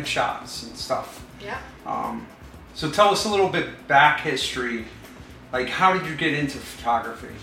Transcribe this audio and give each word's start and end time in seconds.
headshots 0.00 0.66
and 0.66 0.76
stuff. 0.76 1.24
Yeah. 1.42 1.58
Um, 1.86 2.26
so 2.74 2.90
tell 2.90 3.08
us 3.10 3.24
a 3.24 3.28
little 3.28 3.48
bit 3.48 3.86
back 3.88 4.20
history. 4.20 4.84
Like, 5.52 5.68
how 5.68 5.92
did 5.92 6.06
you 6.06 6.14
get 6.14 6.34
into 6.34 6.58
photography? 6.58 7.34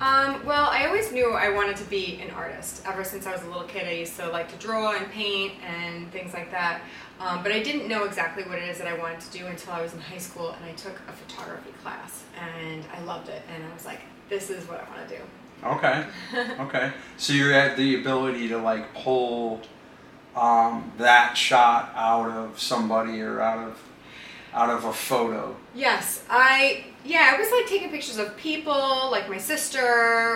Um, 0.00 0.44
well, 0.44 0.68
I 0.68 0.86
always 0.86 1.12
knew 1.12 1.32
I 1.32 1.50
wanted 1.50 1.76
to 1.76 1.84
be 1.84 2.20
an 2.20 2.30
artist. 2.32 2.82
Ever 2.86 3.04
since 3.04 3.26
I 3.26 3.32
was 3.32 3.42
a 3.42 3.46
little 3.46 3.62
kid, 3.64 3.86
I 3.86 3.92
used 3.92 4.16
to 4.16 4.28
like 4.30 4.50
to 4.50 4.56
draw 4.56 4.96
and 4.96 5.08
paint 5.12 5.52
and 5.64 6.10
things 6.10 6.34
like 6.34 6.50
that. 6.50 6.82
Um, 7.20 7.42
but 7.44 7.52
I 7.52 7.62
didn't 7.62 7.86
know 7.86 8.02
exactly 8.02 8.42
what 8.42 8.58
it 8.58 8.68
is 8.68 8.78
that 8.78 8.88
I 8.88 8.98
wanted 8.98 9.20
to 9.20 9.30
do 9.30 9.46
until 9.46 9.74
I 9.74 9.80
was 9.80 9.92
in 9.92 10.00
high 10.00 10.18
school 10.18 10.50
and 10.50 10.64
I 10.64 10.72
took 10.72 10.98
a 11.08 11.12
photography 11.12 11.70
class 11.82 12.24
and 12.40 12.84
I 12.92 13.00
loved 13.02 13.28
it. 13.28 13.42
And 13.54 13.64
I 13.64 13.72
was 13.72 13.86
like, 13.86 14.00
this 14.28 14.50
is 14.50 14.66
what 14.66 14.80
I 14.80 14.96
want 14.96 15.08
to 15.08 15.16
do. 15.16 15.22
Okay. 15.64 16.06
okay. 16.62 16.92
So 17.16 17.32
you 17.32 17.50
had 17.50 17.76
the 17.76 18.00
ability 18.00 18.48
to 18.48 18.58
like 18.58 18.92
pull 18.94 19.60
um, 20.36 20.92
that 20.98 21.36
shot 21.36 21.92
out 21.94 22.30
of 22.30 22.58
somebody 22.60 23.20
or 23.20 23.40
out 23.40 23.68
of 23.68 23.78
out 24.54 24.68
of 24.68 24.84
a 24.84 24.92
photo. 24.92 25.56
Yes, 25.74 26.24
I 26.28 26.84
yeah, 27.04 27.32
I 27.34 27.38
was 27.38 27.50
like 27.50 27.66
taking 27.66 27.90
pictures 27.90 28.18
of 28.18 28.36
people, 28.36 29.08
like 29.10 29.28
my 29.28 29.38
sister 29.38 29.80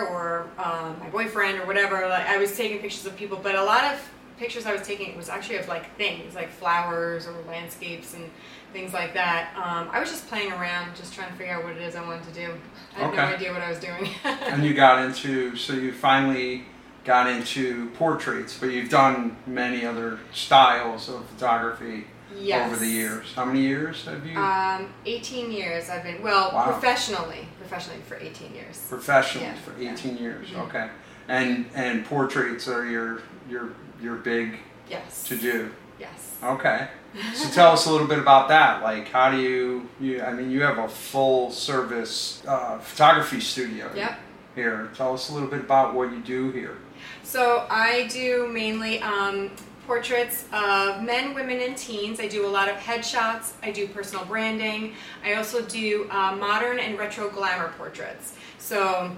or 0.09 0.47
um, 0.57 0.99
my 0.99 1.09
boyfriend 1.09 1.59
or 1.59 1.65
whatever. 1.65 2.07
Like 2.07 2.27
I 2.27 2.37
was 2.37 2.55
taking 2.57 2.79
pictures 2.79 3.05
of 3.05 3.15
people, 3.15 3.39
but 3.41 3.55
a 3.55 3.63
lot 3.63 3.83
of 3.93 4.01
pictures 4.37 4.65
I 4.65 4.73
was 4.73 4.81
taking 4.81 5.15
was 5.17 5.29
actually 5.29 5.57
of 5.57 5.67
like 5.67 5.95
things, 5.97 6.35
like 6.35 6.49
flowers 6.49 7.25
or 7.27 7.33
landscapes 7.47 8.13
and 8.13 8.29
things 8.73 8.93
like 8.93 9.13
that. 9.13 9.51
Um, 9.55 9.89
I 9.91 9.99
was 9.99 10.09
just 10.09 10.27
playing 10.27 10.51
around, 10.51 10.95
just 10.95 11.13
trying 11.13 11.29
to 11.29 11.35
figure 11.35 11.53
out 11.53 11.63
what 11.63 11.73
it 11.73 11.81
is 11.81 11.95
I 11.95 12.03
wanted 12.05 12.23
to 12.25 12.33
do. 12.33 12.53
I 12.95 12.99
had 12.99 13.07
Okay. 13.09 13.17
no 13.17 13.23
idea 13.23 13.53
what 13.53 13.61
I 13.61 13.69
was 13.69 13.79
doing. 13.79 14.09
and 14.23 14.63
you 14.63 14.73
got 14.73 15.03
into 15.05 15.55
so 15.55 15.73
you 15.73 15.91
finally 15.91 16.65
got 17.07 17.25
into 17.27 17.89
portraits, 17.91 18.57
but 18.59 18.67
you've 18.67 18.89
done 18.89 19.37
many 19.47 19.85
other 19.85 20.19
styles 20.33 21.07
of 21.07 21.25
photography 21.29 22.05
yes. 22.37 22.67
over 22.69 22.77
the 22.77 22.85
years. 22.85 23.33
How 23.33 23.45
many 23.45 23.61
years 23.61 24.03
have 24.05 24.25
you 24.25 24.37
Um, 24.37 24.89
18 25.05 25.49
years 25.49 25.89
I've 25.89 26.03
been 26.03 26.21
well 26.21 26.51
Wow. 26.53 26.65
professionally, 26.65 27.47
professionally 27.57 28.01
for 28.05 28.17
18 28.17 28.53
years. 28.53 28.85
professionally 28.89 29.47
yeah, 29.47 29.55
for 29.55 29.81
yeah. 29.81 29.93
18 29.93 30.17
years? 30.17 30.49
Mhm. 30.49 30.67
Okay. 30.67 30.89
And 31.29 31.65
and 31.73 32.05
portraits 32.05 32.67
are 32.67 32.85
your 32.85 33.21
your 33.49 33.69
your 34.01 34.15
big 34.15 34.59
Yes. 34.89 35.23
to 35.29 35.37
do. 35.37 35.71
Yes. 35.99 36.35
Okay. 36.43 36.89
So 37.33 37.49
tell 37.53 37.71
us 37.71 37.85
a 37.85 37.91
little 37.91 38.07
bit 38.07 38.19
about 38.19 38.49
that. 38.49 38.83
Like, 38.83 39.07
how 39.09 39.31
do 39.31 39.37
you, 39.37 39.89
you 39.99 40.21
I 40.21 40.31
mean, 40.33 40.51
you 40.51 40.61
have 40.61 40.77
a 40.77 40.87
full 40.87 41.51
service 41.51 42.43
uh, 42.47 42.77
photography 42.79 43.39
studio 43.39 43.89
Yep. 43.95 44.19
here. 44.55 44.89
Tell 44.93 45.13
us 45.13 45.29
a 45.29 45.33
little 45.33 45.49
bit 45.49 45.61
about 45.61 45.93
what 45.95 46.11
you 46.11 46.19
do 46.19 46.51
here. 46.51 46.77
So 47.23 47.65
I 47.69 48.07
do 48.07 48.47
mainly 48.47 49.01
um, 49.01 49.51
portraits 49.85 50.45
of 50.51 51.01
men, 51.01 51.33
women, 51.33 51.61
and 51.61 51.77
teens. 51.77 52.19
I 52.19 52.27
do 52.27 52.45
a 52.45 52.49
lot 52.49 52.67
of 52.67 52.75
headshots. 52.75 53.53
I 53.63 53.71
do 53.71 53.87
personal 53.87 54.25
branding. 54.25 54.93
I 55.23 55.35
also 55.35 55.61
do 55.63 56.07
uh, 56.11 56.35
modern 56.35 56.79
and 56.79 56.99
retro 56.99 57.29
glamour 57.29 57.73
portraits. 57.77 58.35
So, 58.57 59.11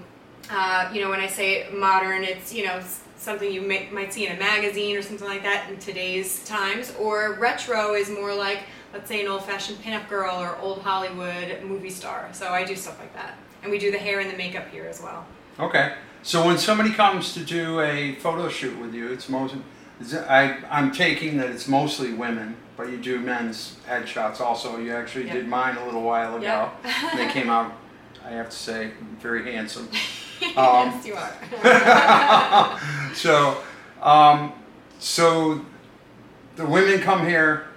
uh, 0.52 0.90
you 0.94 1.02
know, 1.02 1.10
when 1.10 1.20
I 1.20 1.28
say 1.28 1.68
modern, 1.74 2.24
it's 2.24 2.54
you 2.54 2.66
know 2.66 2.82
something 3.18 3.52
you 3.52 3.62
may, 3.62 3.90
might 3.92 4.14
see 4.14 4.28
in 4.28 4.36
a 4.36 4.40
magazine 4.40 4.96
or 4.96 5.02
something 5.02 5.28
like 5.28 5.44
that 5.44 5.70
in 5.70 5.78
today's 5.78 6.46
times. 6.46 6.94
Or 7.00 7.34
retro 7.34 7.96
is 7.96 8.10
more 8.10 8.34
like, 8.34 8.60
let's 8.94 9.10
say, 9.10 9.22
an 9.22 9.28
old-fashioned 9.28 9.80
pinup 9.80 10.08
girl 10.08 10.36
or 10.36 10.56
old 10.58 10.82
Hollywood 10.84 11.62
movie 11.64 11.90
star. 11.90 12.30
So 12.32 12.50
I 12.50 12.64
do 12.64 12.76
stuff 12.76 12.98
like 13.00 13.14
that, 13.16 13.38
and 13.64 13.72
we 13.72 13.78
do 13.78 13.92
the 13.92 13.98
hair 13.98 14.20
and 14.20 14.32
the 14.32 14.38
makeup 14.38 14.70
here 14.72 14.86
as 14.86 15.02
well. 15.02 15.26
Okay. 15.60 15.96
So 16.24 16.46
when 16.46 16.58
somebody 16.58 16.92
comes 16.92 17.34
to 17.34 17.40
do 17.44 17.80
a 17.82 18.16
photo 18.16 18.50
shoot 18.50 18.78
with 18.80 18.94
you, 18.94 19.08
it's 19.12 19.30
most, 19.30 19.56
is 20.02 20.14
it- 20.14 20.28
I, 20.30 20.58
I'm 20.70 20.92
taking 20.92 21.38
that 21.38 21.50
it's 21.50 21.68
mostly 21.68 22.14
women, 22.14 22.56
but 22.78 22.90
you 22.90 22.98
do 22.98 23.20
men's 23.20 23.78
headshots 23.88 24.40
also. 24.42 24.78
You 24.78 24.94
actually 24.96 25.28
Yeah. 25.28 25.34
did 25.34 25.48
mine 25.48 25.78
a 25.78 25.86
little 25.86 26.04
while 26.04 26.36
ago. 26.36 26.44
Yeah. 26.84 27.12
they 27.16 27.28
came 27.32 27.50
out, 27.50 27.74
I 28.26 28.30
have 28.32 28.50
to 28.50 28.56
say, 28.56 28.92
very 29.20 29.52
handsome. 29.52 29.90
Um, 30.56 30.56
yes, 30.56 31.06
you 31.06 31.16
are. 31.16 32.80
so, 33.14 33.62
um, 34.02 34.54
so 35.00 35.66
the 36.56 36.66
women 36.66 37.02
come 37.02 37.28
here, 37.28 37.68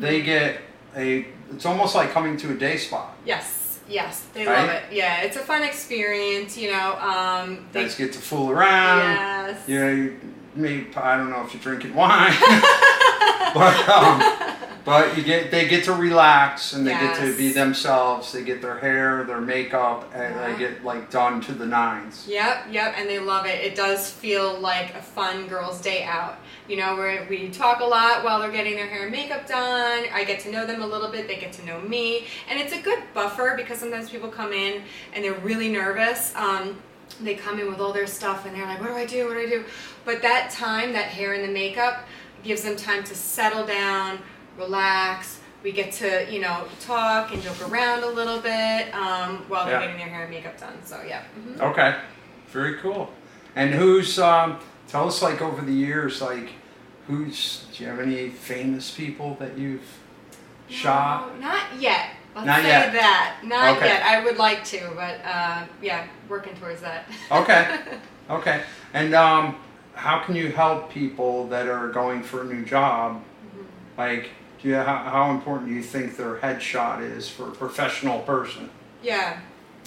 they 0.00 0.20
get 0.20 0.60
a. 0.96 1.28
It's 1.52 1.64
almost 1.66 1.94
like 1.94 2.10
coming 2.10 2.36
to 2.38 2.50
a 2.50 2.54
day 2.54 2.78
spa. 2.78 3.12
yes, 3.24 3.59
yes, 3.90 4.24
they 4.32 4.46
Right? 4.46 4.60
love 4.60 4.70
it. 4.70 4.82
Yeah, 4.92 5.22
it's 5.22 5.36
a 5.36 5.40
fun 5.40 5.62
experience. 5.64 6.56
You 6.56 6.72
know, 6.72 6.96
um, 7.00 7.66
they, 7.72 7.82
guys 7.82 7.96
get 7.96 8.12
to 8.14 8.18
fool 8.20 8.50
around. 8.50 8.98
yes, 9.00 9.68
You 9.68 9.78
know, 9.80 9.90
you 9.90 10.20
maybe 10.54 10.88
I 10.96 11.16
don't 11.18 11.30
know 11.30 11.44
if 11.44 11.52
you're 11.52 11.62
drinking 11.62 11.94
wine, 11.94 12.32
but 13.54 13.88
um, 13.88 14.49
but 14.90 15.16
you 15.16 15.22
get 15.22 15.50
they 15.52 15.68
get 15.68 15.84
to 15.84 15.92
relax 15.92 16.72
and 16.72 16.84
they 16.86 16.90
get 16.90 17.16
to 17.20 17.36
be 17.36 17.52
themselves. 17.52 18.32
They 18.32 18.42
get 18.42 18.60
their 18.60 18.78
hair, 18.78 19.22
their 19.24 19.40
makeup, 19.40 20.10
and 20.12 20.34
Yeah. 20.34 20.46
they 20.52 20.58
get 20.58 20.84
like 20.84 21.10
done 21.10 21.40
to 21.42 21.52
the 21.52 21.64
nines. 21.64 22.26
Yep, 22.26 22.66
yep, 22.72 22.94
and 22.96 23.08
they 23.08 23.20
love 23.20 23.46
it. 23.46 23.64
It 23.64 23.76
does 23.76 24.10
feel 24.10 24.58
like 24.58 24.94
a 24.96 25.02
fun 25.02 25.46
girls' 25.46 25.80
day 25.80 26.02
out. 26.02 26.38
You 26.66 26.76
know, 26.76 26.96
where 26.96 27.26
we 27.30 27.48
talk 27.50 27.80
a 27.80 27.84
lot 27.84 28.24
while 28.24 28.40
they're 28.40 28.50
getting 28.50 28.74
their 28.74 28.86
hair 28.88 29.04
and 29.04 29.12
makeup 29.12 29.46
done. 29.46 30.04
I 30.12 30.24
get 30.24 30.40
to 30.40 30.50
know 30.50 30.66
them 30.66 30.82
a 30.82 30.86
little 30.86 31.08
bit, 31.08 31.28
they 31.28 31.36
get 31.36 31.52
to 31.54 31.64
know 31.64 31.80
me. 31.80 32.26
And 32.48 32.60
it's 32.60 32.72
a 32.72 32.80
good 32.80 33.02
buffer 33.14 33.54
because 33.56 33.78
sometimes 33.78 34.10
people 34.10 34.28
come 34.28 34.52
in 34.52 34.82
and 35.14 35.24
they're 35.24 35.38
really 35.40 35.68
nervous. 35.68 36.34
Um, 36.36 36.76
they 37.20 37.34
come 37.34 37.58
in 37.60 37.68
with 37.68 37.80
all 37.80 37.92
their 37.92 38.06
stuff 38.06 38.46
and 38.46 38.54
they're 38.56 38.66
like, 38.66 38.80
what 38.80 38.88
do 38.88 38.94
I 38.94 39.06
do? 39.06 39.26
What 39.26 39.34
do 39.34 39.40
I 39.40 39.48
do? 39.48 39.64
But 40.04 40.22
that 40.22 40.50
time, 40.50 40.92
that 40.92 41.06
hair 41.06 41.32
and 41.34 41.42
the 41.42 41.52
makeup, 41.52 42.06
gives 42.42 42.62
them 42.62 42.76
time 42.76 43.04
to 43.04 43.14
settle 43.14 43.66
down, 43.66 44.18
relax. 44.58 45.38
We 45.62 45.72
get 45.72 45.92
to, 45.94 46.26
you 46.32 46.40
know, 46.40 46.64
talk 46.80 47.32
and 47.34 47.42
joke 47.42 47.60
around 47.70 48.02
a 48.02 48.06
little 48.08 48.40
bit 48.40 48.94
um, 48.94 49.44
while 49.48 49.66
they're 49.66 49.74
Yeah. 49.74 49.80
getting 49.86 49.98
their 49.98 50.08
hair 50.08 50.22
and 50.22 50.30
makeup 50.30 50.58
done. 50.58 50.78
So, 50.84 51.00
yeah. 51.06 51.22
mhm. 51.38 51.60
Okay, 51.60 51.96
very 52.48 52.76
cool. 52.76 53.10
And 53.54 53.74
who's 53.74 54.18
um, 54.18 54.58
tell 54.88 55.06
us 55.06 55.20
like 55.22 55.42
over 55.42 55.60
the 55.62 55.72
years 55.72 56.22
like 56.22 56.50
who's 57.06 57.66
do 57.76 57.82
you 57.84 57.90
have 57.90 58.00
any 58.00 58.28
famous 58.30 58.90
people 58.90 59.36
that 59.40 59.58
you've 59.58 59.98
shot? 60.68 61.34
No, 61.40 61.48
not 61.48 61.62
yet. 61.78 62.10
Let's 62.34 62.46
Not 62.46 62.62
say 62.62 62.68
yet. 62.68 62.92
that. 62.92 63.40
Not 63.44 63.76
Okay. 63.76 63.86
yet. 63.88 64.02
I 64.04 64.24
would 64.24 64.36
like 64.38 64.62
to, 64.66 64.92
but 64.94 65.20
uh, 65.24 65.64
yeah, 65.82 66.06
working 66.28 66.54
towards 66.54 66.80
that. 66.80 67.06
Okay. 67.32 67.80
Okay. 68.30 68.62
And 68.94 69.12
um, 69.14 69.56
how 69.94 70.20
can 70.20 70.36
you 70.36 70.52
help 70.52 70.90
people 70.92 71.48
that 71.48 71.66
are 71.66 71.88
going 71.88 72.22
for 72.22 72.42
a 72.42 72.44
new 72.44 72.64
job? 72.64 73.20
Like, 73.98 74.30
do 74.62 74.68
you, 74.68 74.76
how, 74.76 74.98
how 74.98 75.30
important 75.30 75.68
do 75.68 75.74
you 75.74 75.82
think 75.82 76.16
their 76.16 76.36
headshot 76.36 77.02
is 77.02 77.28
for 77.28 77.48
a 77.48 77.52
professional 77.52 78.20
person? 78.20 78.70
Yeah. 79.02 79.40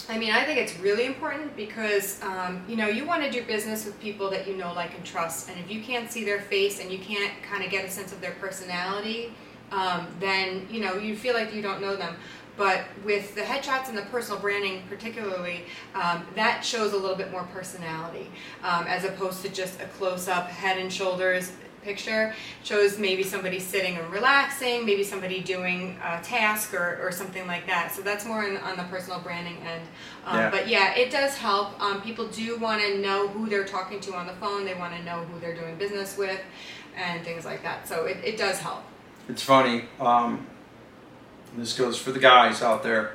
I 0.09 0.17
mean, 0.17 0.31
I 0.31 0.43
think 0.43 0.57
it's 0.57 0.77
really 0.79 1.05
important 1.05 1.55
because, 1.55 2.21
um, 2.23 2.63
you 2.67 2.75
know, 2.75 2.87
you 2.87 3.05
want 3.05 3.23
to 3.23 3.29
do 3.29 3.43
business 3.43 3.85
with 3.85 3.99
people 3.99 4.29
that 4.31 4.47
you 4.47 4.57
know, 4.57 4.73
like, 4.73 4.95
and 4.95 5.05
trust. 5.05 5.49
And 5.49 5.59
if 5.59 5.69
you 5.69 5.83
can't 5.83 6.11
see 6.11 6.25
their 6.25 6.41
face 6.41 6.79
and 6.79 6.91
you 6.91 6.97
can't 6.97 7.31
kind 7.43 7.63
of 7.63 7.69
get 7.69 7.85
a 7.85 7.89
sense 7.89 8.11
of 8.11 8.19
their 8.19 8.33
personality, 8.41 9.33
um, 9.71 10.07
then, 10.19 10.67
you 10.69 10.81
know, 10.81 10.95
you 10.95 11.15
feel 11.15 11.35
like 11.35 11.53
you 11.53 11.61
don't 11.61 11.79
know 11.79 11.95
them. 11.95 12.15
But 12.57 12.85
with 13.03 13.33
the 13.33 13.41
headshots 13.41 13.89
and 13.89 13.97
the 13.97 14.03
personal 14.03 14.39
branding, 14.39 14.83
particularly, 14.87 15.65
um, 15.95 16.25
that 16.35 16.63
shows 16.63 16.93
a 16.93 16.97
little 16.97 17.15
bit 17.15 17.31
more 17.31 17.43
personality 17.43 18.29
um, 18.63 18.85
as 18.87 19.05
opposed 19.05 19.41
to 19.43 19.49
just 19.49 19.81
a 19.81 19.85
close 19.85 20.27
up 20.27 20.47
head 20.49 20.77
and 20.77 20.91
shoulders 20.91 21.53
picture. 21.83 22.33
Shows 22.63 22.97
maybe 22.97 23.23
somebody 23.23 23.59
sitting 23.59 23.97
and 23.97 24.11
relaxing, 24.11 24.85
maybe 24.85 25.03
somebody 25.03 25.41
doing 25.41 25.97
a 26.03 26.21
task 26.21 26.73
or, 26.73 26.99
or 27.01 27.11
something 27.11 27.45
like 27.47 27.67
that. 27.67 27.91
So 27.91 28.01
that's 28.01 28.25
more 28.25 28.45
in, 28.45 28.57
on 28.57 28.77
the 28.77 28.83
personal 28.83 29.19
branding 29.19 29.57
end. 29.57 29.83
Um, 30.25 30.37
Yeah. 30.37 30.49
But 30.49 30.67
yeah, 30.67 30.95
it 30.95 31.11
does 31.11 31.35
help. 31.35 31.79
Um, 31.81 32.01
people 32.01 32.27
do 32.27 32.57
want 32.57 32.81
to 32.81 32.97
know 32.97 33.27
who 33.27 33.49
they're 33.49 33.65
talking 33.65 33.99
to 34.01 34.15
on 34.15 34.27
the 34.27 34.33
phone, 34.33 34.65
they 34.65 34.75
want 34.75 34.95
to 34.95 35.03
know 35.03 35.23
who 35.25 35.39
they're 35.39 35.55
doing 35.55 35.75
business 35.75 36.17
with, 36.17 36.39
and 36.95 37.23
things 37.23 37.45
like 37.45 37.63
that. 37.63 37.87
So 37.87 38.05
it, 38.05 38.17
it 38.23 38.37
does 38.37 38.59
help. 38.59 38.83
It's 39.29 39.43
funny. 39.43 39.85
Um, 39.99 40.47
this 41.57 41.77
goes 41.77 41.97
for 41.97 42.11
the 42.11 42.19
guys 42.19 42.61
out 42.61 42.83
there. 42.83 43.13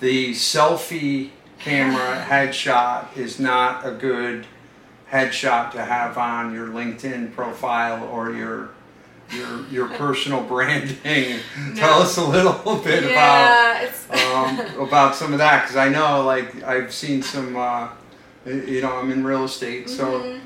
The 0.00 0.32
selfie 0.32 1.30
camera 1.58 2.24
headshot 2.28 3.16
is 3.16 3.38
not 3.38 3.86
a 3.86 3.92
good 3.92 4.46
headshot 5.24 5.70
to 5.72 5.84
have 5.84 6.18
on 6.18 6.52
your 6.52 6.66
LinkedIn 6.66 7.32
profile 7.34 8.04
or 8.08 8.32
your 8.32 8.70
your 9.30 9.64
your 9.70 9.88
personal 9.88 10.42
branding. 10.52 11.38
Tell 11.76 12.02
us 12.02 12.16
a 12.16 12.24
little 12.24 12.76
bit 12.84 13.04
about 13.04 13.10
yeah, 13.12 13.80
it's. 13.82 14.10
um, 14.34 14.80
about 14.86 15.14
some 15.14 15.32
of 15.32 15.38
that 15.38 15.62
because 15.62 15.76
I 15.76 15.88
know 15.88 16.24
like 16.24 16.62
I've 16.64 16.92
seen 16.92 17.22
some. 17.22 17.56
Uh, 17.56 17.88
you 18.46 18.82
know, 18.82 18.92
I'm 18.98 19.10
in 19.10 19.24
real 19.24 19.44
estate, 19.44 19.88
so 19.88 20.04
Mhm. 20.20 20.40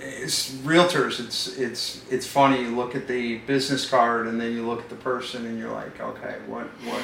it's 0.00 0.50
realtors. 0.64 1.20
It's 1.20 1.56
it's 1.58 2.02
it's 2.10 2.26
funny. 2.26 2.62
You 2.62 2.74
look 2.74 2.96
at 2.96 3.06
the 3.06 3.36
business 3.46 3.88
card 3.88 4.26
and 4.26 4.40
then 4.40 4.50
you 4.52 4.66
look 4.66 4.80
at 4.80 4.88
the 4.88 4.96
person 4.96 5.46
and 5.46 5.56
you're 5.58 5.70
like, 5.70 6.00
okay, 6.00 6.36
what 6.48 6.66
what 6.84 7.02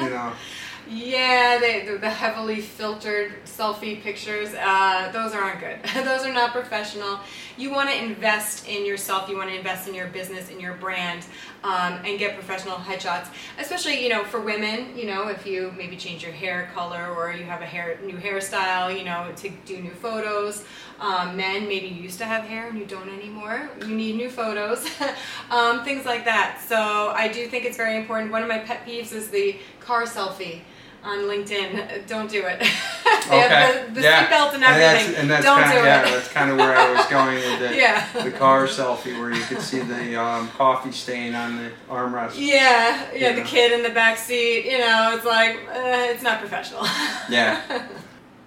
you 0.00 0.10
know? 0.10 0.32
Yeah, 0.88 1.58
they, 1.58 1.98
the, 2.00 2.08
heavily 2.08 2.60
filtered 2.60 3.44
selfie 3.44 4.00
pictures, 4.00 4.54
uh, 4.54 5.10
those 5.12 5.32
aren't 5.32 5.58
good. 5.58 5.78
those 6.04 6.24
are 6.24 6.32
not 6.32 6.52
professional. 6.52 7.18
You 7.56 7.72
want 7.72 7.90
to 7.90 7.96
invest 8.00 8.68
in 8.68 8.86
yourself. 8.86 9.28
You 9.28 9.36
want 9.36 9.50
to 9.50 9.56
invest 9.56 9.88
in 9.88 9.94
your 9.94 10.06
business, 10.06 10.48
in 10.48 10.60
your 10.60 10.74
brand, 10.74 11.26
um, 11.64 11.94
and 12.04 12.20
get 12.20 12.34
professional 12.34 12.76
headshots. 12.76 13.28
Especially, 13.58 14.00
you 14.00 14.08
know, 14.08 14.22
for 14.22 14.40
women. 14.40 14.96
You 14.96 15.06
know, 15.06 15.26
if 15.26 15.44
you 15.44 15.74
maybe 15.76 15.96
change 15.96 16.22
your 16.22 16.30
hair 16.30 16.70
color 16.72 17.12
or 17.16 17.32
you 17.32 17.42
have 17.44 17.62
a 17.62 17.66
hair 17.66 17.98
new 18.04 18.16
hairstyle, 18.16 18.96
you 18.96 19.04
know, 19.04 19.32
to 19.36 19.50
do 19.64 19.80
new 19.80 19.90
photos. 19.94 20.64
Um, 21.00 21.36
men, 21.36 21.66
maybe 21.66 21.88
you 21.88 22.00
used 22.00 22.18
to 22.18 22.24
have 22.26 22.44
hair 22.44 22.68
and 22.68 22.78
you 22.78 22.86
don't 22.86 23.08
anymore. 23.08 23.68
You 23.80 23.94
need 23.94 24.16
new 24.16 24.30
photos, 24.30 24.88
um, 25.50 25.84
things 25.84 26.06
like 26.06 26.24
that. 26.26 26.64
So 26.66 27.10
I 27.14 27.26
do 27.28 27.48
think 27.48 27.64
it's 27.64 27.76
very 27.76 27.96
important. 27.96 28.30
One 28.30 28.42
of 28.42 28.48
my 28.48 28.58
pet 28.58 28.86
peeves 28.86 29.12
is 29.12 29.28
the 29.28 29.56
car 29.80 30.04
selfie 30.04 30.60
on 31.06 31.18
LinkedIn. 31.20 32.06
Don't 32.08 32.28
do 32.30 32.44
it. 32.44 32.58
they 32.60 32.66
Okay. 32.66 33.48
have 33.48 33.94
the, 33.94 34.00
the 34.00 34.00
Yeah. 34.02 34.26
seatbelt 34.26 34.54
and 34.54 34.54
And 34.54 34.62
that's, 34.64 35.00
everything. 35.02 35.20
and 35.20 35.30
that's 35.30 35.44
Don't 35.44 35.60
kind 35.62 35.72
do 35.72 35.78
of, 35.78 35.84
yeah, 35.84 36.00
it. 36.08 36.10
that's 36.10 36.28
kind 36.28 36.50
of 36.50 36.56
where 36.58 36.76
I 36.76 36.92
was 36.92 37.06
going 37.06 37.36
with 37.36 37.58
the, 37.60 37.76
Yeah. 37.84 38.06
the 38.24 38.30
car 38.32 38.66
selfie 38.66 39.18
where 39.18 39.32
you 39.32 39.42
could 39.42 39.60
see 39.60 39.80
the 39.80 40.20
um, 40.20 40.48
coffee 40.50 40.92
stain 40.92 41.34
on 41.34 41.56
the 41.56 41.70
armrest. 41.88 42.32
Yeah, 42.36 43.06
yeah, 43.14 43.32
the 43.32 43.38
Yeah. 43.40 43.44
kid 43.46 43.72
in 43.72 43.82
the 43.82 43.90
back 43.90 44.18
seat. 44.18 44.64
You 44.66 44.78
know, 44.78 45.12
it's 45.16 45.24
like 45.24 45.56
uh, 45.70 46.12
it's 46.12 46.22
not 46.22 46.40
professional. 46.40 46.82
Yeah. 47.28 47.86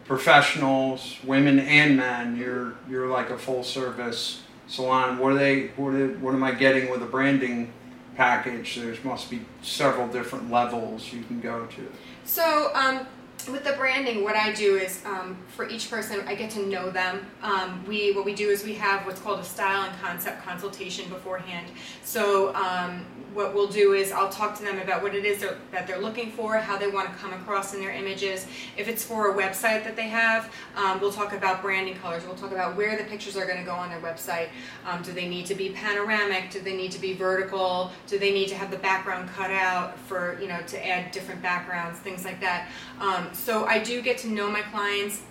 Professionals, 0.06 1.18
women 1.24 1.60
and 1.60 1.96
men, 1.96 2.36
you're 2.36 2.74
you're 2.90 3.08
like 3.08 3.30
a 3.30 3.38
full 3.38 3.64
service 3.64 4.42
salon. 4.68 5.20
What 5.20 5.34
are 5.34 5.36
they? 5.38 5.68
What 5.78 5.94
are, 5.94 6.08
what 6.18 6.34
am 6.34 6.44
I 6.44 6.52
getting 6.52 6.90
with 6.90 7.04
a 7.04 7.06
branding 7.06 7.72
package? 8.16 8.76
There 8.78 8.96
must 9.04 9.30
be 9.30 9.42
several 9.62 10.08
different 10.08 10.50
levels 10.50 11.14
you 11.14 11.22
can 11.24 11.40
go 11.40 11.68
to. 11.68 11.92
So, 12.30 12.72
um, 12.76 13.08
with 13.52 13.64
the 13.64 13.74
branding, 13.74 14.24
what 14.24 14.36
I 14.36 14.54
do 14.54 14.76
is 14.76 15.04
um, 15.04 15.36
for 15.48 15.68
each 15.68 15.90
person, 15.90 16.22
I 16.28 16.36
get 16.36 16.52
to 16.52 16.66
know 16.68 16.92
them. 16.92 17.26
Um, 17.42 17.84
we 17.88 18.12
what 18.12 18.24
we 18.24 18.36
do 18.36 18.50
is 18.50 18.64
we 18.64 18.76
have 18.76 19.04
what's 19.08 19.20
called 19.20 19.40
a 19.40 19.44
style 19.44 19.90
and 19.90 20.00
concept 20.00 20.46
consultation 20.46 21.10
beforehand. 21.10 21.72
So, 22.04 22.54
um, 22.54 23.04
what 23.34 23.54
we'll 23.54 23.68
do 23.68 23.94
is 23.94 24.12
I'll 24.12 24.30
talk 24.30 24.58
to 24.58 24.64
them 24.64 24.80
about 24.80 25.04
what 25.04 25.16
it 25.16 25.26
is 25.26 25.40
they're, 25.40 25.58
that 25.72 25.88
they're 25.88 26.00
looking 26.00 26.32
for, 26.32 26.58
how 26.58 26.78
they 26.78 26.88
want 26.88 27.12
to 27.12 27.16
come 27.16 27.34
across 27.34 27.74
in 27.74 27.80
their 27.80 27.92
images. 27.92 28.48
If 28.78 28.88
it's 28.88 29.04
for 29.04 29.32
a 29.32 29.38
website 29.38 29.84
that 29.84 29.96
they 29.96 30.08
have, 30.08 30.54
um, 30.76 31.00
we'll 31.00 31.12
talk 31.12 31.34
about 31.34 31.62
branding 31.62 31.96
colors. 31.96 32.24
We'll 32.26 32.36
talk 32.36 32.52
about 32.52 32.76
where 32.76 32.98
the 32.98 33.04
pictures 33.04 33.38
are 33.38 33.46
going 33.46 33.60
to 33.60 33.66
go 33.66 33.74
on 33.74 33.90
their 33.90 34.02
website. 34.02 34.50
Um, 34.86 35.02
do 35.02 35.12
they 35.12 35.28
need 35.28 35.46
to 35.48 35.56
be 35.56 35.70
panoramic? 35.70 36.50
Do 36.50 36.60
they 36.60 36.76
need 36.76 36.92
to 36.92 37.00
be 37.00 37.14
vertical? 37.14 37.92
Do 38.08 38.18
they 38.18 38.32
need 38.32 38.48
to 38.50 38.56
have 38.56 38.72
the 38.72 38.78
background 38.78 39.30
cut 39.30 39.52
out 39.52 39.98
for 40.00 40.38
you 40.42 40.48
know 40.48 40.60
to 40.68 40.88
add 40.88 41.12
different 41.12 41.42
backgrounds, 41.42 42.00
things 42.00 42.26
like 42.26 42.40
that. 42.42 42.70
Um, 43.00 43.30
so 43.34 43.66
I 43.66 43.80
do 43.80 44.02
get 44.02 44.18
to 44.20 44.30
know 44.30 44.50
my 44.50 44.62
clients. 44.62 45.22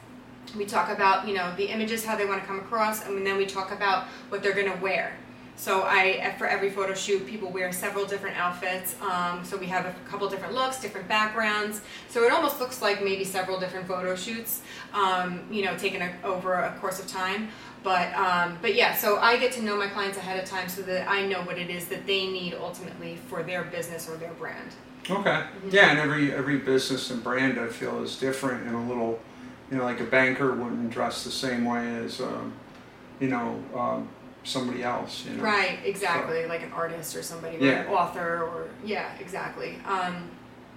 We 0.56 0.64
talk 0.64 0.90
about 0.90 1.28
you 1.28 1.34
know 1.34 1.54
the 1.56 1.66
images, 1.66 2.04
how 2.04 2.16
they 2.16 2.26
want 2.26 2.40
to 2.40 2.46
come 2.46 2.58
across, 2.58 3.06
and 3.06 3.26
then 3.26 3.36
we 3.36 3.46
talk 3.46 3.72
about 3.72 4.06
what 4.28 4.42
they're 4.42 4.54
going 4.54 4.72
to 4.72 4.78
wear. 4.78 5.16
So 5.58 5.82
I, 5.82 6.34
for 6.38 6.46
every 6.46 6.70
photo 6.70 6.94
shoot, 6.94 7.26
people 7.26 7.50
wear 7.50 7.72
several 7.72 8.06
different 8.06 8.37
outfits. 8.37 8.94
Um, 9.02 9.44
so 9.44 9.56
we 9.56 9.66
have 9.66 9.87
a 9.87 9.94
couple 10.08 10.28
different 10.28 10.55
looks, 10.55 10.81
different 10.81 11.08
backgrounds. 11.08 11.81
So 12.08 12.22
it 12.22 12.32
almost 12.32 12.60
looks 12.60 12.81
like 12.81 13.02
maybe 13.02 13.25
several 13.25 13.58
different 13.58 13.88
photo 13.88 14.14
shoots, 14.14 14.62
um, 14.94 15.43
you 15.50 15.64
know, 15.64 15.76
taken 15.76 16.00
a, 16.00 16.14
over 16.22 16.55
a 16.55 16.70
course 16.81 17.00
of 17.00 17.08
time. 17.08 17.49
But 17.82 18.14
um, 18.14 18.58
but 18.62 18.76
yeah, 18.76 18.94
so 18.94 19.19
I 19.19 19.37
get 19.37 19.50
to 19.52 19.62
know 19.62 19.76
my 19.76 19.88
clients 19.88 20.16
ahead 20.16 20.40
of 20.40 20.49
time 20.49 20.69
so 20.69 20.82
that 20.82 21.08
I 21.08 21.26
know 21.26 21.43
what 21.43 21.58
it 21.58 21.70
is 21.70 21.88
that 21.88 22.06
they 22.06 22.28
need 22.28 22.55
ultimately 22.55 23.16
for 23.28 23.43
their 23.43 23.64
business 23.64 24.08
or 24.08 24.16
their 24.16 24.32
brand. 24.34 24.70
Okay. 25.10 25.44
Yeah, 25.70 25.90
and 25.90 25.99
every 25.99 26.32
every 26.32 26.58
business 26.58 27.10
and 27.10 27.22
brand 27.22 27.58
I 27.58 27.66
feel 27.66 28.00
is 28.02 28.16
different 28.16 28.66
and 28.66 28.76
a 28.76 28.81
little, 28.81 29.19
you 29.72 29.76
know, 29.76 29.84
like 29.84 30.00
a 30.00 30.05
banker 30.05 30.55
wouldn't 30.55 30.90
dress 30.90 31.25
the 31.25 31.32
same 31.32 31.64
way 31.64 31.96
as, 31.96 32.20
um, 32.20 32.52
you 33.19 33.28
know, 33.28 33.62
um, 33.75 34.08
somebody 34.48 34.82
else. 34.82 35.24
You 35.26 35.36
know. 35.36 35.42
Right, 35.42 35.78
exactly, 35.84 36.46
like 36.46 36.62
an 36.62 36.72
artist 36.72 37.14
or 37.16 37.22
somebody, 37.22 37.56
or 37.58 37.60
Yeah. 37.60 37.82
an 37.82 37.88
author, 37.88 38.42
or 38.44 38.68
yeah, 38.84 39.10
exactly. 39.20 39.76
Um, 39.86 40.30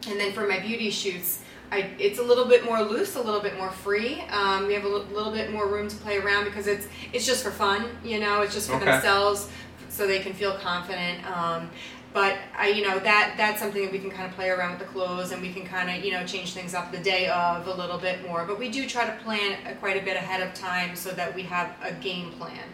and 0.07 0.19
then 0.19 0.33
for 0.33 0.47
my 0.47 0.59
beauty 0.59 0.89
shoots, 0.89 1.39
I, 1.71 1.89
it's 1.99 2.19
a 2.19 2.23
little 2.23 2.45
bit 2.45 2.65
more 2.65 2.81
loose, 2.81 3.15
a 3.15 3.21
little 3.21 3.39
bit 3.39 3.55
more 3.57 3.71
free. 3.71 4.21
Um, 4.29 4.67
we 4.67 4.73
have 4.73 4.83
a 4.83 4.89
little 4.89 5.31
bit 5.31 5.51
more 5.51 5.67
room 5.67 5.87
to 5.87 5.95
play 5.97 6.17
around 6.17 6.43
because 6.45 6.67
it's 6.67 6.87
it's 7.13 7.25
just 7.25 7.43
for 7.43 7.51
fun, 7.51 7.85
you 8.03 8.19
know. 8.19 8.41
It's 8.41 8.53
just 8.53 8.69
for 8.69 8.75
Okay. 8.75 8.85
themselves, 8.91 9.47
so 9.89 10.05
they 10.05 10.19
can 10.19 10.33
feel 10.33 10.53
confident. 10.57 11.25
Um, 11.31 11.69
but 12.13 12.35
I, 12.57 12.67
you 12.67 12.85
know, 12.85 12.99
that 12.99 13.35
that's 13.37 13.61
something 13.61 13.83
that 13.83 13.91
we 13.93 13.99
can 13.99 14.11
kind 14.11 14.25
of 14.29 14.35
play 14.35 14.49
around 14.49 14.71
with 14.71 14.79
the 14.79 14.85
clothes, 14.93 15.31
and 15.31 15.41
we 15.41 15.53
can 15.53 15.65
kind 15.65 15.89
of, 15.89 16.03
you 16.03 16.11
know, 16.11 16.25
change 16.25 16.53
things 16.53 16.73
up 16.73 16.91
the 16.91 16.97
day 16.97 17.29
of 17.29 17.65
a 17.67 17.73
little 17.73 17.97
bit 17.97 18.21
more. 18.27 18.43
But 18.43 18.59
we 18.59 18.67
do 18.67 18.85
try 18.85 19.05
to 19.05 19.13
plan 19.23 19.55
quite 19.79 19.95
a 19.95 20.03
bit 20.03 20.17
ahead 20.17 20.41
of 20.45 20.53
time 20.53 20.97
so 20.97 21.11
that 21.11 21.33
we 21.33 21.43
have 21.43 21.73
a 21.81 21.93
game 21.93 22.31
plan. 22.33 22.67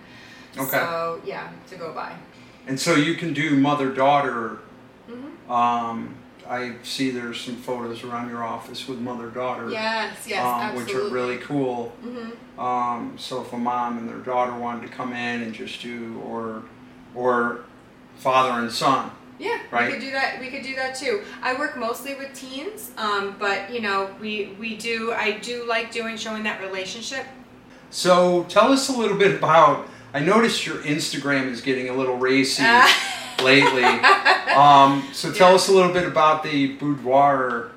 Okay. 0.59 0.77
So 0.77 1.21
yeah, 1.25 1.49
to 1.69 1.75
go 1.75 1.93
by. 1.93 2.13
And 2.67 2.79
so 2.79 2.95
you 2.95 3.15
can 3.15 3.33
do 3.33 3.55
mother 3.55 3.91
daughter. 3.91 4.59
hmm 5.09 5.51
Um, 5.51 6.15
I 6.49 6.75
see 6.83 7.11
there's 7.11 7.41
some 7.41 7.57
photos 7.57 8.03
around 8.05 8.29
your 8.29 8.41
office 8.43 8.87
with 8.87 8.99
mother 8.99 9.27
daughter. 9.29 9.69
Yes, 9.69 10.25
yes, 10.27 10.39
um, 10.45 10.61
absolutely. 10.61 10.93
which 10.93 11.03
are 11.03 11.13
really 11.13 11.37
cool. 11.37 11.89
hmm 12.01 12.59
Um, 12.59 13.15
so 13.17 13.41
if 13.41 13.51
a 13.53 13.57
mom 13.57 13.97
and 13.97 14.07
their 14.09 14.17
daughter 14.19 14.53
wanted 14.53 14.87
to 14.89 14.93
come 14.93 15.11
in 15.13 15.41
and 15.43 15.53
just 15.53 15.81
do, 15.81 16.21
or 16.25 16.63
or 17.15 17.61
father 18.17 18.59
and 18.61 18.71
son. 18.71 19.11
Yeah, 19.39 19.59
Right. 19.69 19.87
we 19.87 19.93
could 19.93 20.01
do 20.01 20.11
that. 20.11 20.39
We 20.39 20.49
could 20.49 20.63
do 20.63 20.75
that 20.75 20.95
too. 20.95 21.21
I 21.43 21.53
work 21.53 21.77
mostly 21.77 22.15
with 22.15 22.33
teens, 22.33 22.91
um, 22.97 23.35
but 23.37 23.69
you 23.71 23.81
know, 23.81 24.09
we 24.19 24.55
we 24.59 24.75
do. 24.77 25.13
I 25.13 25.33
do 25.33 25.63
like 25.67 25.91
doing 25.91 26.17
showing 26.17 26.43
that 26.43 26.59
relationship. 26.61 27.25
So 27.91 28.43
tell 28.49 28.71
us 28.71 28.89
a 28.89 28.97
little 28.97 29.17
bit 29.17 29.35
about. 29.35 29.87
I 30.17 30.19
noticed 30.21 30.65
your 30.65 30.77
Instagram 30.77 31.45
is 31.51 31.61
getting 31.61 31.89
a 31.89 31.93
little 31.93 32.17
racy 32.17 32.63
lately. 33.43 33.83
Um, 33.83 35.07
so 35.13 35.31
tell 35.31 35.49
Yeah. 35.49 35.55
us 35.55 35.67
a 35.69 35.71
little 35.71 35.93
bit 35.93 36.07
about 36.07 36.41
the 36.41 36.73
boudoir 36.73 37.69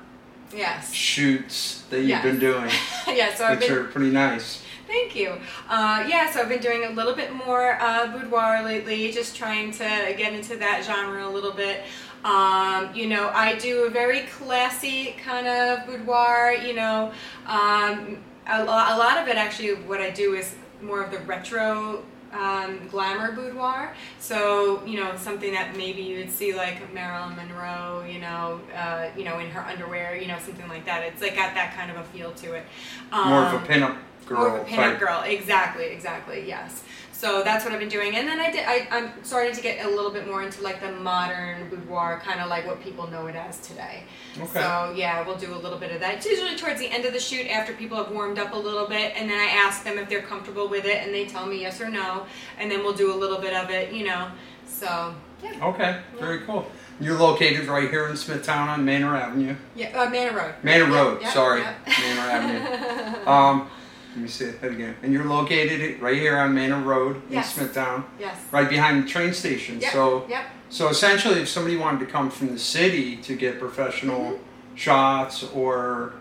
yes, 0.51 0.91
shoots 0.91 1.83
that 1.91 1.99
you've 1.99 2.09
Yes. 2.09 2.23
been 2.23 2.39
doing, 2.39 2.71
yeah. 3.07 3.31
So 3.35 3.47
which 3.51 3.59
been. 3.59 3.71
are 3.73 3.83
pretty 3.83 4.09
nice. 4.09 4.63
Thank 4.87 5.15
you. 5.15 5.33
Uh, 5.69 6.03
yeah, 6.07 6.31
so 6.31 6.41
I've 6.41 6.49
been 6.49 6.61
doing 6.61 6.83
a 6.85 6.89
little 6.89 7.13
bit 7.13 7.31
more 7.31 7.77
uh, 7.79 8.07
boudoir 8.07 8.63
lately, 8.63 9.11
just 9.11 9.35
trying 9.35 9.69
to 9.73 10.15
get 10.17 10.33
into 10.33 10.55
that 10.57 10.83
genre 10.83 11.23
a 11.27 11.29
little 11.29 11.53
bit. 11.53 11.83
Um, 12.25 12.89
you 12.95 13.05
know, 13.07 13.29
I 13.29 13.53
do 13.59 13.83
a 13.85 13.89
very 13.91 14.21
classy 14.21 15.15
kind 15.23 15.45
of 15.47 15.85
boudoir. 15.85 16.53
You 16.55 16.73
know, 16.73 17.11
um, 17.45 18.17
a 18.47 18.63
lot 18.65 19.19
of 19.21 19.27
it 19.27 19.35
actually, 19.37 19.75
what 19.75 20.01
I 20.01 20.09
do 20.09 20.33
is 20.33 20.55
more 20.83 21.03
of 21.03 21.11
the 21.11 21.19
retro 21.19 22.03
um, 22.33 22.87
glamour 22.89 23.33
boudoir. 23.33 23.93
So 24.19 24.83
you 24.85 24.99
know, 24.99 25.15
something 25.17 25.53
that 25.53 25.75
maybe 25.75 26.01
you 26.01 26.19
would 26.19 26.31
see 26.31 26.53
like 26.53 26.93
Marilyn 26.93 27.35
Monroe. 27.35 28.05
You 28.09 28.19
know, 28.19 28.61
uh, 28.75 29.09
you 29.17 29.23
know, 29.23 29.39
in 29.39 29.49
her 29.49 29.61
underwear. 29.61 30.15
You 30.15 30.27
know, 30.27 30.37
something 30.39 30.67
like 30.67 30.85
that. 30.85 31.03
It's 31.03 31.21
like 31.21 31.35
got 31.35 31.53
that 31.55 31.75
kind 31.75 31.91
of 31.91 31.97
a 31.97 32.03
feel 32.05 32.31
to 32.31 32.53
it. 32.53 32.65
More 33.11 33.45
of 33.45 33.53
Um, 33.53 33.63
a 33.63 33.67
pinup 33.67 33.97
girl 34.25 34.39
more 34.39 34.57
of 34.59 34.67
a 34.67 34.69
type. 34.75 34.99
girl, 34.99 35.21
exactly, 35.21 35.85
exactly, 35.85 36.45
yes. 36.47 36.83
So 37.11 37.43
that's 37.43 37.63
what 37.63 37.71
I've 37.71 37.79
been 37.79 37.87
doing, 37.87 38.15
and 38.15 38.27
then 38.27 38.39
I 38.39 38.49
did. 38.51 38.65
I, 38.65 38.87
I'm 38.89 39.11
starting 39.23 39.53
to 39.53 39.61
get 39.61 39.85
a 39.85 39.89
little 39.89 40.09
bit 40.09 40.25
more 40.27 40.41
into 40.41 40.63
like 40.63 40.81
the 40.81 40.91
modern 40.91 41.69
boudoir, 41.69 42.19
kind 42.25 42.41
of 42.41 42.49
like 42.49 42.65
what 42.65 42.81
people 42.81 43.05
know 43.11 43.27
it 43.27 43.35
as 43.35 43.59
today. 43.59 44.05
Okay. 44.39 44.59
So 44.59 44.91
yeah, 44.95 45.23
we'll 45.23 45.37
do 45.37 45.53
a 45.53 45.57
little 45.57 45.77
bit 45.77 45.91
of 45.91 45.99
that. 45.99 46.15
It's 46.15 46.25
usually 46.25 46.55
towards 46.55 46.79
the 46.79 46.87
end 46.87 47.05
of 47.05 47.13
the 47.13 47.19
shoot, 47.19 47.45
after 47.45 47.73
people 47.73 47.95
have 47.97 48.09
warmed 48.11 48.39
up 48.39 48.53
a 48.53 48.57
little 48.57 48.87
bit, 48.87 49.13
and 49.15 49.29
then 49.29 49.37
I 49.39 49.51
ask 49.51 49.83
them 49.83 49.99
if 49.99 50.09
they're 50.09 50.23
comfortable 50.23 50.67
with 50.67 50.85
it, 50.85 51.05
and 51.05 51.13
they 51.13 51.25
tell 51.27 51.45
me 51.45 51.61
yes 51.61 51.79
or 51.79 51.89
no, 51.91 52.25
and 52.57 52.71
then 52.71 52.79
we'll 52.79 52.93
do 52.93 53.13
a 53.13 53.17
little 53.17 53.37
bit 53.37 53.53
of 53.53 53.69
it, 53.69 53.93
you 53.93 54.03
know. 54.07 54.29
So 54.65 55.13
yeah, 55.43 55.63
Okay, 55.67 55.99
very 56.19 56.39
cool. 56.39 56.65
You're 56.99 57.19
located 57.19 57.67
right 57.67 57.87
here 57.89 58.07
in 58.07 58.15
Smithtown 58.17 58.67
on 58.67 58.83
Manor 58.83 59.15
Avenue. 59.15 59.55
yeah, 59.75 59.89
uh, 59.99 60.09
Manor 60.09 60.35
Road. 60.37 60.53
Manor 60.63 60.85
Yep, 60.85 60.93
Road, 60.93 61.21
yep, 61.21 61.33
sorry, 61.33 61.61
yep. 61.61 61.87
Manor 61.87 62.21
Avenue. 62.31 63.25
Um, 63.27 63.69
let 64.11 64.17
me 64.17 64.27
say 64.27 64.51
that 64.51 64.71
again. 64.71 64.95
And 65.03 65.13
you're 65.13 65.25
located 65.25 66.01
right 66.01 66.15
here 66.15 66.37
on 66.37 66.53
Manor 66.53 66.81
Road 66.81 67.15
in 67.27 67.33
Yes. 67.33 67.53
Smithtown, 67.55 68.05
yes. 68.19 68.37
right 68.51 68.69
behind 68.69 69.03
the 69.03 69.07
train 69.07 69.33
station. 69.33 69.79
Yep. 69.79 69.93
So, 69.93 70.25
Yep. 70.27 70.45
so 70.69 70.89
essentially, 70.89 71.39
if 71.41 71.47
somebody 71.47 71.77
wanted 71.77 72.01
to 72.01 72.05
come 72.05 72.29
from 72.29 72.47
the 72.51 72.59
city 72.59 73.15
to 73.17 73.35
get 73.35 73.59
professional 73.59 74.33
mm-hmm. 74.33 74.75
shots, 74.75 75.43
or 75.53 76.13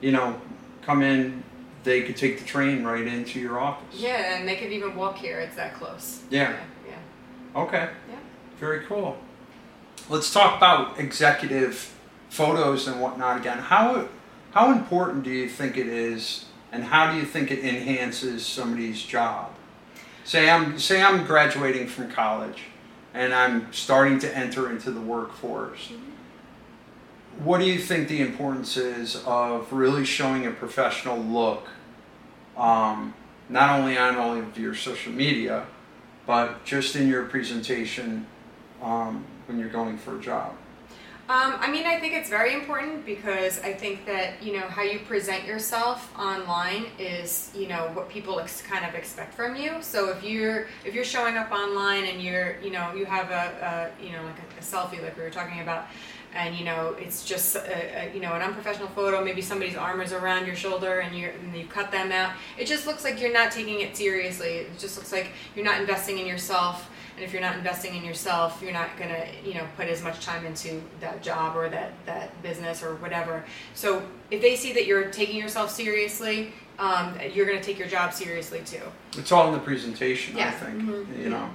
you 0.00 0.12
know, 0.12 0.40
come 0.82 1.02
in, 1.02 1.42
they 1.82 2.02
could 2.02 2.16
take 2.16 2.38
the 2.38 2.44
train 2.44 2.82
right 2.82 3.06
into 3.06 3.38
your 3.38 3.60
office. 3.60 4.00
Yeah, 4.00 4.36
and 4.36 4.48
they 4.48 4.56
could 4.56 4.72
even 4.72 4.96
walk 4.96 5.18
here. 5.18 5.40
It's 5.40 5.56
that 5.56 5.74
close. 5.74 6.22
Yeah. 6.30 6.50
Yeah. 6.50 6.58
yeah. 7.54 7.60
Okay. 7.62 7.90
Yeah. 8.08 8.16
Very 8.58 8.84
cool. 8.86 9.18
Let's 10.08 10.32
talk 10.32 10.56
about 10.56 10.98
executive 10.98 11.94
photos 12.28 12.86
and 12.88 13.00
whatnot 13.00 13.38
again. 13.38 13.58
How 13.58 14.08
how 14.52 14.72
important 14.72 15.24
do 15.24 15.30
you 15.30 15.48
think 15.48 15.76
it 15.76 15.88
is, 15.88 16.46
and 16.74 16.82
how 16.82 17.12
do 17.12 17.16
you 17.16 17.24
think 17.24 17.52
it 17.52 17.60
enhances 17.60 18.44
somebody's 18.44 19.00
job? 19.00 19.52
Say 20.24 20.50
I'm 20.50 20.76
say 20.78 21.00
I'm 21.00 21.24
graduating 21.24 21.86
from 21.86 22.10
college, 22.10 22.64
and 23.14 23.32
I'm 23.32 23.72
starting 23.72 24.18
to 24.18 24.36
enter 24.36 24.70
into 24.70 24.90
the 24.90 25.00
workforce. 25.00 25.92
what 27.38 27.58
do 27.58 27.64
you 27.64 27.78
think 27.78 28.08
the 28.08 28.20
importance 28.20 28.76
is 28.76 29.22
of 29.24 29.72
really 29.72 30.04
showing 30.04 30.46
a 30.46 30.50
professional 30.50 31.18
look, 31.18 31.68
um, 32.56 33.14
not 33.48 33.70
only 33.78 33.96
on 33.98 34.16
all 34.16 34.36
of 34.36 34.58
your 34.58 34.74
social 34.74 35.12
media, 35.12 35.66
but 36.26 36.64
just 36.64 36.96
in 36.96 37.08
your 37.08 37.24
presentation 37.24 38.26
um, 38.82 39.24
when 39.46 39.58
you're 39.58 39.68
going 39.68 39.96
for 39.98 40.16
a 40.16 40.20
job? 40.20 40.52
Um, 41.26 41.54
I 41.58 41.70
mean, 41.70 41.86
I 41.86 41.98
think 41.98 42.12
it's 42.12 42.28
very 42.28 42.52
important 42.52 43.06
because 43.06 43.58
I 43.60 43.72
think 43.72 44.04
that 44.04 44.42
you 44.42 44.52
know 44.52 44.68
how 44.68 44.82
you 44.82 44.98
present 44.98 45.46
yourself 45.46 46.12
online 46.18 46.84
is 46.98 47.50
you 47.54 47.66
know 47.66 47.88
what 47.94 48.10
people 48.10 48.38
ex- 48.40 48.60
kind 48.60 48.84
of 48.84 48.94
expect 48.94 49.32
from 49.32 49.56
you. 49.56 49.80
So 49.80 50.10
if 50.10 50.22
you're 50.22 50.66
if 50.84 50.92
you're 50.94 51.02
showing 51.02 51.38
up 51.38 51.50
online 51.50 52.04
and 52.04 52.20
you're 52.20 52.60
you 52.60 52.70
know 52.70 52.92
you 52.92 53.06
have 53.06 53.30
a, 53.30 53.90
a 53.98 54.04
you 54.04 54.12
know 54.12 54.22
like 54.22 54.36
a, 54.36 54.58
a 54.58 54.62
selfie 54.62 55.02
like 55.02 55.16
we 55.16 55.22
were 55.22 55.30
talking 55.30 55.60
about, 55.62 55.86
and 56.34 56.56
you 56.56 56.64
know 56.64 56.94
it's 56.98 57.24
just 57.24 57.56
a, 57.56 57.60
a, 58.10 58.14
you 58.14 58.20
know 58.20 58.32
an 58.34 58.42
unprofessional 58.42 58.88
photo. 58.88 59.24
Maybe 59.24 59.40
somebody's 59.40 59.76
arm 59.76 60.00
is 60.00 60.12
around 60.12 60.46
your 60.46 60.56
shoulder 60.56 61.00
and 61.00 61.16
you 61.16 61.30
and 61.42 61.56
you 61.56 61.66
cut 61.66 61.90
them 61.90 62.12
out. 62.12 62.32
It 62.58 62.66
just 62.66 62.86
looks 62.86 63.04
like 63.04 63.20
you're 63.20 63.32
not 63.32 63.50
taking 63.52 63.80
it 63.80 63.96
seriously. 63.96 64.48
It 64.48 64.78
just 64.78 64.96
looks 64.96 65.12
like 65.12 65.28
you're 65.54 65.64
not 65.64 65.80
investing 65.80 66.18
in 66.18 66.26
yourself 66.26 66.90
and 67.16 67.24
if 67.24 67.32
you're 67.32 67.40
not 67.42 67.56
investing 67.56 67.94
in 67.94 68.04
yourself 68.04 68.60
you're 68.60 68.72
not 68.72 68.88
going 68.98 69.08
to 69.08 69.24
you 69.48 69.54
know 69.54 69.64
put 69.76 69.86
as 69.86 70.02
much 70.02 70.18
time 70.26 70.44
into 70.44 70.82
that 71.00 71.22
job 71.22 71.56
or 71.56 71.68
that 71.68 71.92
that 72.06 72.42
business 72.42 72.82
or 72.82 72.96
whatever 72.96 73.44
so 73.72 74.02
if 74.32 74.40
they 74.42 74.56
see 74.56 74.72
that 74.72 74.84
you're 74.84 75.10
taking 75.12 75.36
yourself 75.36 75.70
seriously 75.70 76.52
um, 76.80 77.16
you're 77.32 77.46
going 77.46 77.56
to 77.56 77.62
take 77.64 77.78
your 77.78 77.86
job 77.86 78.12
seriously 78.12 78.62
too 78.66 78.82
It's 79.16 79.30
all 79.30 79.46
in 79.46 79.52
the 79.54 79.60
presentation, 79.60 80.34
I 80.34 80.38
Yeah. 80.40 80.50
think. 80.50 80.82
Mhm. 80.82 81.22
You 81.22 81.28
know, 81.30 81.48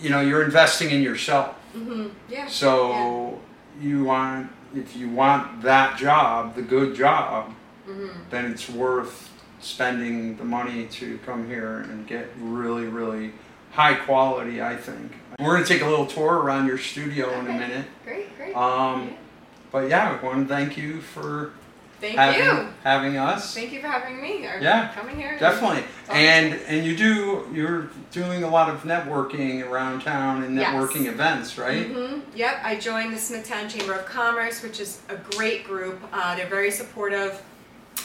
you 0.00 0.08
know, 0.08 0.22
you're 0.22 0.42
investing 0.42 0.90
in 0.90 1.02
yourself. 1.02 1.54
mm-hmm. 1.76 2.06
yeah 2.30 2.46
So 2.48 3.38
you 3.80 4.04
want 4.04 4.50
if 4.74 4.96
you 4.96 5.08
want 5.08 5.62
that 5.62 5.96
job, 5.96 6.56
the 6.56 6.62
good 6.62 6.96
job, 6.96 7.54
mm-hmm. 7.86 8.08
then 8.30 8.50
it's 8.50 8.68
worth 8.68 9.30
spending 9.60 10.36
the 10.36 10.44
money 10.44 10.86
to 10.86 11.18
come 11.24 11.46
here 11.46 11.78
and 11.78 12.06
get 12.06 12.28
really, 12.38 12.86
really 12.86 13.32
high 13.70 13.94
quality. 13.94 14.62
I 14.62 14.76
think 14.76 15.12
we're 15.38 15.54
gonna 15.54 15.66
take 15.66 15.82
a 15.82 15.86
little 15.86 16.06
tour 16.06 16.38
around 16.38 16.66
your 16.66 16.78
studio 16.78 17.30
in 17.38 17.46
a 17.46 17.52
minute. 17.52 17.86
great 18.04 18.36
great 18.36 18.56
Um, 18.56 19.08
Yeah. 19.08 19.16
But 19.74 19.90
yeah, 19.90 20.16
I 20.20 20.24
want 20.24 20.46
to 20.46 20.54
thank 20.54 20.76
you 20.76 21.00
for 21.00 21.50
thank 22.04 22.18
having 22.18 22.44
you 22.44 22.68
having 22.82 23.16
us. 23.16 23.54
thank 23.54 23.72
you 23.72 23.80
for 23.80 23.88
having 23.88 24.20
me 24.20 24.46
or 24.46 24.58
Yeah, 24.60 24.92
coming 24.94 25.16
here 25.16 25.38
Definitely, 25.38 25.84
and 26.10 26.54
and 26.66 26.84
you 26.86 26.96
do 26.96 27.48
you're 27.52 27.88
doing 28.12 28.44
a 28.44 28.48
lot 28.48 28.68
of 28.68 28.82
networking 28.82 29.68
around 29.68 30.00
town 30.02 30.42
and 30.44 30.56
Yes. 30.56 30.72
networking 30.74 31.06
events, 31.06 31.58
right? 31.58 31.86
hmm 31.86 32.20
Yep, 32.34 32.60
I 32.62 32.76
joined 32.76 33.12
the 33.12 33.18
Smithtown 33.18 33.68
Chamber 33.68 33.94
of 33.94 34.06
Commerce, 34.06 34.62
which 34.62 34.80
is 34.80 35.00
a 35.08 35.16
great 35.36 35.64
group. 35.64 36.00
Uh, 36.12 36.34
they're 36.36 36.48
very 36.48 36.70
supportive. 36.70 37.40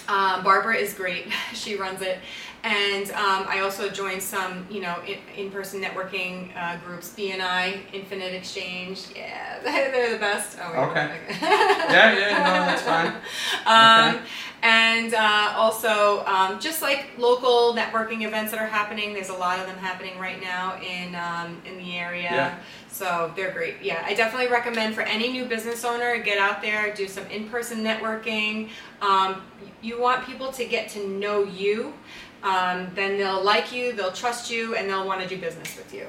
Um, 0.08 0.44
Barbara 0.44 0.75
is 0.75 0.94
great; 0.94 1.27
she 1.53 1.75
runs 1.75 2.01
it, 2.01 2.20
and 2.63 3.10
um, 3.12 3.46
I 3.48 3.62
also 3.63 3.89
joined 3.89 4.22
some, 4.22 4.66
you 4.70 4.82
know, 4.82 4.98
in- 5.08 5.20
in-person 5.46 5.82
networking 5.82 6.56
uh, 6.58 6.78
groups. 6.86 7.13
BNI, 7.18 7.80
Infinite 7.94 8.34
Exchange, 8.34 9.06
yeah, 9.16 9.60
they're 9.63 10.12
the 10.12 10.20
best. 10.20 10.58
Oh, 10.62 10.89
Okay. 10.89 11.18
Yeah, 11.42 12.18
yeah, 12.18 12.38
no, 12.38 12.66
that's 12.66 12.82
fine. 12.82 13.13
Um, 13.66 14.16
Okay. 14.16 14.25
And 14.62 15.13
uh, 15.13 15.54
also, 15.56 16.25
um, 16.25 16.60
just 16.60 16.82
like 16.82 17.12
local 17.18 17.74
networking 17.74 18.28
events 18.28 18.51
that 18.51 18.60
are 18.60 18.68
happening, 18.68 19.13
there's 19.13 19.30
a 19.30 19.34
lot 19.34 19.58
of 19.58 19.66
them 19.68 19.78
happening 19.78 20.20
right 20.20 20.42
now 20.42 20.78
in 20.82 21.16
um, 21.16 21.62
in 21.66 21.78
the 21.78 21.96
area. 21.98 22.24
Yeah. 22.24 22.60
So 22.89 23.32
they're 23.38 23.51
great. 23.54 23.75
Yeah, 23.82 24.04
I 24.06 24.13
definitely 24.16 24.50
recommend 24.51 24.96
for 24.96 25.01
any 25.01 25.32
new 25.32 25.46
business 25.46 25.86
owner, 25.86 26.18
get 26.18 26.38
out 26.39 26.62
there, 26.62 26.94
do 26.94 27.08
some 27.08 27.25
in-person 27.28 27.82
networking. 27.86 28.68
Um, 29.01 29.44
you 29.82 29.98
want 30.01 30.25
people 30.25 30.51
to 30.51 30.66
get 30.66 30.89
to 30.89 31.08
know 31.08 31.44
you. 31.46 31.94
Um, 32.43 32.88
then 32.96 33.17
they'll 33.17 33.43
like 33.43 33.74
you, 33.74 33.93
they'll 33.93 34.12
trust 34.12 34.50
you, 34.50 34.75
and 34.75 34.89
they'll 34.89 35.05
want 35.05 35.22
to 35.22 35.27
do 35.27 35.38
business 35.38 35.75
with 35.77 35.93
you. 35.93 36.08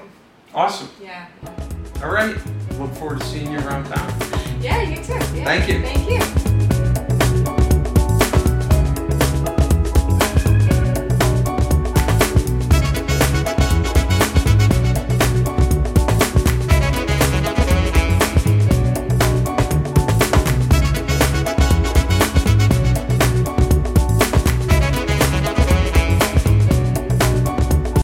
Awesome. 0.53 0.89
Yeah. 1.01 1.27
All 2.03 2.09
right. 2.11 2.35
Look 2.79 2.91
forward 2.93 3.19
to 3.19 3.25
seeing 3.25 3.51
you 3.51 3.59
around 3.59 3.85
town. 3.85 4.13
Yeah, 4.61 4.81
you 4.81 4.97
too. 4.97 5.13
Yeah. 5.13 5.43
Thank 5.43 5.67
you. 5.67 5.81
Thank 5.81 5.99
you. 5.99 6.00